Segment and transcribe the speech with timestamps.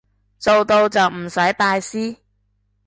[0.39, 2.17] 做到就唔使拜師